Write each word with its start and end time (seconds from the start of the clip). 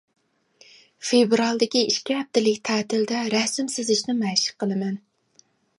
فېۋرالدىكى 1.09 1.83
ئىككى 1.89 2.17
ھەپتىلىك 2.21 2.59
تەتىلدە 2.71 3.23
رەسىم 3.37 3.73
سىزىشنى 3.79 4.21
مەشىق 4.25 4.63
قىلىمەن. 4.65 4.99